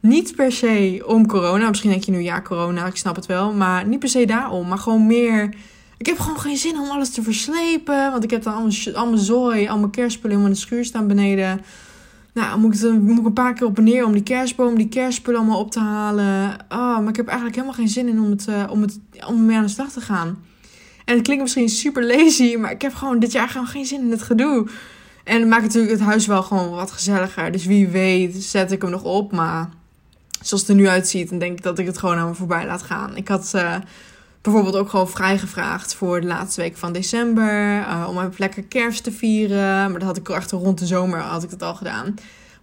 Niet 0.00 0.36
per 0.36 0.52
se 0.52 1.02
om 1.06 1.26
corona. 1.26 1.68
Misschien 1.68 1.90
denk 1.90 2.04
je 2.04 2.12
nu 2.12 2.20
ja, 2.20 2.42
corona, 2.42 2.86
ik 2.86 2.96
snap 2.96 3.16
het 3.16 3.26
wel. 3.26 3.52
Maar 3.52 3.86
niet 3.86 3.98
per 3.98 4.08
se 4.08 4.26
daarom. 4.26 4.68
Maar 4.68 4.78
gewoon 4.78 5.06
meer. 5.06 5.54
Ik 5.98 6.06
heb 6.06 6.18
gewoon 6.18 6.40
geen 6.40 6.56
zin 6.56 6.78
om 6.78 6.90
alles 6.90 7.10
te 7.10 7.22
verslepen. 7.22 8.10
Want 8.10 8.24
ik 8.24 8.30
heb 8.30 8.42
dan 8.42 8.54
allemaal, 8.54 8.72
allemaal 8.94 9.18
zooi, 9.18 9.68
allemaal 9.68 9.90
kerstspullen 9.90 10.40
in 10.40 10.48
de 10.50 10.54
schuur 10.54 10.84
staan 10.84 11.06
beneden. 11.06 11.60
Nou, 12.32 12.58
moet 12.58 12.84
ik, 12.84 13.00
moet 13.00 13.18
ik 13.18 13.24
een 13.24 13.32
paar 13.32 13.54
keer 13.54 13.66
op 13.66 13.78
en 13.78 13.84
neer 13.84 14.04
om 14.04 14.12
die 14.12 14.22
kerstboom, 14.22 14.76
die 14.76 14.88
kerstspullen 14.88 15.40
allemaal 15.40 15.60
op 15.60 15.70
te 15.70 15.80
halen. 15.80 16.56
Oh, 16.68 16.98
maar 16.98 17.08
ik 17.08 17.16
heb 17.16 17.26
eigenlijk 17.26 17.56
helemaal 17.56 17.76
geen 17.76 17.88
zin 17.88 18.08
in 18.08 18.20
om, 18.20 18.30
het, 18.30 18.46
uh, 18.48 18.64
om, 18.70 18.82
het, 18.82 18.98
om 19.26 19.44
mee 19.46 19.56
aan 19.56 19.62
de 19.62 19.68
slag 19.68 19.92
te 19.92 20.00
gaan. 20.00 20.38
En 21.04 21.14
het 21.14 21.22
klinkt 21.22 21.42
misschien 21.42 21.68
super 21.68 22.06
lazy, 22.06 22.56
maar 22.56 22.70
ik 22.70 22.82
heb 22.82 22.94
gewoon 22.94 23.18
dit 23.18 23.32
jaar 23.32 23.48
gewoon 23.48 23.66
geen 23.66 23.86
zin 23.86 24.00
in 24.00 24.10
het 24.10 24.22
gedoe. 24.22 24.66
En 25.24 25.40
het 25.40 25.48
maakt 25.48 25.62
natuurlijk 25.62 25.92
het 25.92 26.00
huis 26.00 26.26
wel 26.26 26.42
gewoon 26.42 26.70
wat 26.70 26.90
gezelliger. 26.90 27.52
Dus 27.52 27.64
wie 27.64 27.88
weet 27.88 28.42
zet 28.42 28.72
ik 28.72 28.82
hem 28.82 28.90
nog 28.90 29.02
op. 29.02 29.32
Maar 29.32 29.68
zoals 30.40 30.62
het 30.62 30.70
er 30.70 30.76
nu 30.76 30.88
uitziet, 30.88 31.28
dan 31.28 31.38
denk 31.38 31.58
ik 31.58 31.62
dat 31.62 31.78
ik 31.78 31.86
het 31.86 31.98
gewoon 31.98 32.16
aan 32.16 32.28
me 32.28 32.34
voorbij 32.34 32.66
laat 32.66 32.82
gaan. 32.82 33.16
Ik 33.16 33.28
had 33.28 33.52
uh, 33.54 33.74
bijvoorbeeld 34.46 34.82
ook 34.82 34.90
gewoon 34.90 35.08
vrijgevraagd 35.08 35.94
voor 35.94 36.20
de 36.20 36.26
laatste 36.26 36.60
week 36.60 36.76
van 36.76 36.92
december. 36.92 37.78
Uh, 37.78 38.06
om 38.08 38.18
even 38.18 38.34
lekker 38.36 38.62
kerst 38.62 39.04
te 39.04 39.12
vieren. 39.12 39.90
Maar 39.90 39.98
dat 39.98 40.02
had 40.02 40.16
ik 40.16 40.28
achter 40.28 40.58
rond 40.58 40.78
de 40.78 40.86
zomer 40.86 41.18
had 41.18 41.42
ik 41.42 41.50
dat 41.50 41.62
al 41.62 41.74
gedaan. 41.74 42.14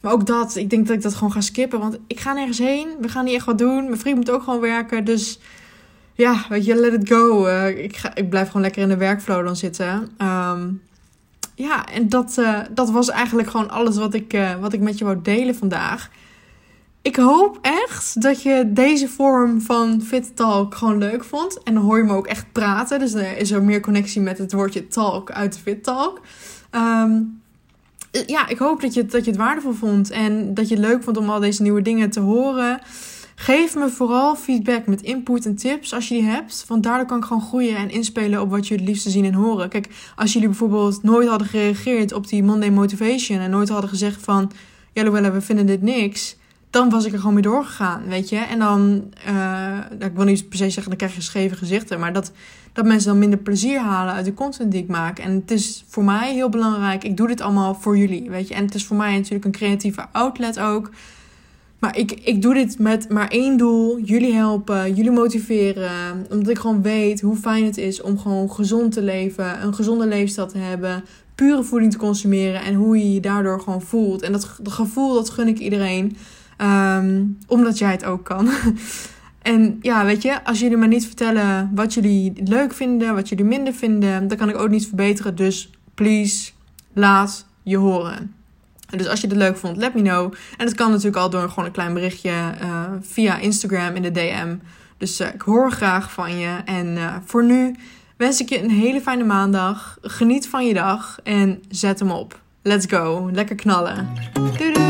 Maar 0.02 0.12
ook 0.12 0.26
dat, 0.26 0.56
ik 0.56 0.70
denk 0.70 0.88
dat 0.88 0.96
ik 0.96 1.02
dat 1.02 1.16
gewoon 1.16 1.32
ga 1.32 1.42
skippen. 1.42 1.80
Want 1.80 1.98
ik 2.08 2.20
ga 2.20 2.34
nergens 2.34 2.58
heen. 2.58 2.88
We 3.02 3.10
gaan 3.10 3.26
niet 3.26 3.36
echt 3.36 3.46
wat 3.46 3.58
doen. 3.58 3.84
Mijn 3.84 4.00
vriend 4.00 4.16
moet 4.16 4.32
ook 4.32 4.44
gewoon 4.44 4.60
werken. 4.60 5.06
Dus 5.06 5.40
ja, 6.14 6.46
weet 6.50 6.66
je, 6.66 6.76
let 6.76 6.94
it 6.94 7.10
go. 7.10 7.48
Uh, 7.48 7.84
ik, 7.84 7.98
ga, 7.98 8.16
ik 8.16 8.30
blijf 8.30 8.48
gewoon 8.48 8.62
lekker 8.62 8.82
in 8.82 8.90
de 8.90 8.98
werkflow 8.98 9.46
dan 9.46 9.56
zitten. 9.56 10.10
Um, 10.18 10.82
ja, 11.56 11.86
en 11.86 12.10
dat, 12.10 12.36
uh, 12.40 12.60
dat 12.72 12.92
was 12.92 13.10
eigenlijk 13.10 13.50
gewoon 13.50 13.70
alles 13.70 13.98
wat 13.98 14.14
ik, 14.14 14.38
wat 14.60 14.74
ik 14.74 14.80
met 14.80 14.98
je 14.98 15.06
wou 15.06 15.20
delen 15.22 15.56
vandaag. 15.56 16.10
Ik 17.04 17.16
hoop 17.16 17.60
echt 17.62 18.22
dat 18.22 18.42
je 18.42 18.72
deze 18.74 19.08
vorm 19.08 19.62
van 19.62 20.02
Fit 20.02 20.36
Talk 20.36 20.76
gewoon 20.76 20.98
leuk 20.98 21.24
vond. 21.24 21.64
En 21.64 21.74
dan 21.74 21.84
hoor 21.84 21.98
je 21.98 22.04
me 22.04 22.14
ook 22.14 22.28
echt 22.28 22.46
praten. 22.52 23.00
Dus 23.00 23.14
er 23.14 23.38
is 23.38 23.52
er 23.52 23.64
meer 23.64 23.80
connectie 23.80 24.22
met 24.22 24.38
het 24.38 24.54
woordje 24.54 24.88
talk 24.88 25.32
uit 25.32 25.58
Fit 25.58 25.84
Talk. 25.84 26.22
Um, 26.72 27.42
ja, 28.28 28.48
ik 28.48 28.58
hoop 28.58 28.82
dat 28.82 28.94
je, 28.94 29.06
dat 29.06 29.26
je 29.26 29.32
het 29.32 29.40
waardevol 29.40 29.74
vond. 29.74 30.10
En 30.10 30.54
dat 30.54 30.70
je 30.70 30.76
het 30.76 30.86
leuk 30.86 31.04
vond 31.04 31.18
om 31.18 31.30
al 31.30 31.40
deze 31.40 31.62
nieuwe 31.62 31.82
dingen 31.82 32.10
te 32.10 32.20
horen. 32.20 32.82
Geef 33.36 33.76
me 33.76 33.90
vooral 33.90 34.36
feedback 34.36 34.86
met 34.88 35.02
input 35.02 35.46
en 35.46 35.56
tips 35.56 35.94
als 35.94 36.08
je 36.08 36.14
die 36.14 36.24
hebt. 36.24 36.66
Want 36.68 36.84
daardoor 36.84 37.08
kan 37.08 37.18
ik 37.18 37.24
gewoon 37.24 37.42
groeien 37.42 37.78
en 37.78 37.90
inspelen 37.90 38.42
op 38.42 38.50
wat 38.50 38.68
je 38.68 38.76
het 38.76 38.84
liefste 38.84 39.10
zien 39.10 39.26
en 39.26 39.34
horen. 39.34 39.70
Kijk, 39.70 39.90
als 40.16 40.34
jullie 40.34 40.48
bijvoorbeeld 40.48 41.04
nooit 41.04 41.28
hadden 41.28 41.48
gereageerd 41.48 42.14
op 42.14 42.28
die 42.28 42.44
Monday 42.44 42.70
Motivation. 42.70 43.40
En 43.40 43.50
nooit 43.50 43.70
hadden 43.70 43.90
gezegd 43.90 44.24
van, 44.24 44.52
ja 44.94 45.12
we 45.12 45.42
vinden 45.42 45.66
dit 45.66 45.82
niks. 45.82 46.36
Dan 46.74 46.90
was 46.90 47.06
ik 47.06 47.12
er 47.14 47.20
gewoon 47.20 47.34
mee 47.34 47.44
doorgegaan, 47.44 48.04
weet 48.08 48.30
je. 48.30 48.38
En 48.38 48.60
dan, 48.60 49.04
uh, 49.28 49.78
ik 50.00 50.12
wil 50.16 50.26
niet 50.26 50.50
per 50.50 50.58
se 50.58 50.70
zeggen, 50.70 50.88
dan 50.88 50.98
krijg 50.98 51.16
je 51.16 51.22
scheve 51.22 51.56
gezichten. 51.56 52.00
Maar 52.00 52.14
dat, 52.14 52.32
dat 52.74 52.86
mensen 52.86 53.10
dan 53.10 53.20
minder 53.20 53.40
plezier 53.40 53.80
halen 53.80 54.14
uit 54.14 54.26
de 54.26 54.34
content 54.34 54.72
die 54.72 54.82
ik 54.82 54.88
maak. 54.88 55.20
En 55.20 55.32
het 55.32 55.52
is 55.52 55.84
voor 55.88 56.04
mij 56.04 56.34
heel 56.34 56.50
belangrijk. 56.50 57.04
Ik 57.04 57.18
doe 57.18 57.28
dit 57.28 57.42
allemaal 57.42 57.76
voor 57.76 57.98
jullie, 57.98 58.30
weet 58.30 58.48
je. 58.48 58.54
En 58.54 58.66
het 58.66 58.76
is 58.76 58.86
voor 58.86 58.98
mij 58.98 59.16
natuurlijk 59.16 59.46
een 59.46 59.52
creatieve 59.52 60.06
outlet 60.12 60.60
ook. 60.60 60.90
Maar 61.80 61.98
ik, 61.98 62.12
ik 62.12 62.42
doe 62.42 62.54
dit 62.54 62.80
met 62.80 63.10
maar 63.10 63.28
één 63.28 63.58
doel: 63.58 64.00
jullie 64.00 64.34
helpen, 64.34 64.94
jullie 64.94 65.12
motiveren. 65.12 66.26
Omdat 66.30 66.50
ik 66.50 66.60
gewoon 66.60 66.82
weet 66.82 67.22
hoe 67.22 67.36
fijn 67.36 67.66
het 67.66 67.78
is 67.78 68.02
om 68.02 68.20
gewoon 68.20 68.52
gezond 68.52 68.92
te 68.92 69.02
leven, 69.02 69.64
een 69.64 69.74
gezonde 69.74 70.08
leefstijl 70.08 70.48
te 70.48 70.58
hebben, 70.58 71.04
pure 71.36 71.64
voeding 71.64 71.92
te 71.92 71.98
consumeren 71.98 72.62
en 72.62 72.74
hoe 72.74 72.98
je 72.98 73.14
je 73.14 73.20
daardoor 73.20 73.60
gewoon 73.62 73.82
voelt. 73.82 74.22
En 74.22 74.32
dat, 74.32 74.60
dat 74.62 74.74
gevoel 74.74 75.14
dat 75.14 75.30
gun 75.30 75.48
ik 75.48 75.60
iedereen, 75.60 76.18
ehm, 76.64 77.24
omdat 77.48 77.78
jij 77.78 77.92
het 77.92 78.06
ook 78.06 78.26
kan. 78.26 78.50
en 79.42 79.80
ja, 79.82 80.06
weet 80.06 80.22
je, 80.22 80.44
als 80.44 80.60
jullie 80.60 80.78
maar 80.78 80.88
niet 80.88 81.06
vertellen 81.06 81.72
wat 81.76 81.94
jullie 81.94 82.34
leuk 82.44 82.74
vinden, 82.74 83.16
wat 83.16 83.30
jullie 83.30 83.46
minder 83.46 83.74
vinden, 83.74 84.28
dan 84.28 84.38
kan 84.38 84.50
ik 84.50 84.58
ook 84.58 84.70
niet 84.70 84.88
verbeteren. 84.88 85.36
Dus 85.36 85.70
please, 85.94 86.52
laat 86.94 87.46
je 87.64 87.78
horen. 87.78 88.34
Dus 88.98 89.08
als 89.08 89.22
je 89.22 89.28
het 89.28 89.36
leuk 89.36 89.58
vond, 89.58 89.78
let 89.78 89.94
me 89.94 90.02
know. 90.02 90.34
En 90.58 90.66
dat 90.66 90.76
kan 90.76 90.90
natuurlijk 90.90 91.18
al 91.18 91.30
door 91.30 91.50
gewoon 91.50 91.66
een 91.66 91.72
klein 91.72 91.94
berichtje 91.94 92.32
uh, 92.62 92.84
via 93.02 93.38
Instagram 93.38 93.96
in 93.96 94.02
de 94.02 94.12
DM. 94.12 94.56
Dus 94.98 95.22
uh, 95.22 95.28
ik 95.34 95.42
hoor 95.42 95.72
graag 95.72 96.12
van 96.12 96.38
je. 96.38 96.58
En 96.66 96.88
uh, 96.88 97.16
voor 97.26 97.44
nu 97.44 97.76
wens 98.18 98.42
ik 98.42 98.50
je 98.50 98.64
een 98.64 98.70
hele 98.70 99.02
fijne 99.02 99.24
maandag. 99.24 99.98
Geniet 100.02 100.48
van 100.48 100.68
je 100.68 100.74
dag 100.74 101.20
en 101.24 101.64
zet 101.70 102.00
hem 102.00 102.12
op. 102.12 102.42
Let's 102.62 102.86
go. 102.90 103.30
Lekker 103.34 103.56
knallen. 103.56 104.08
Doei 104.34 104.83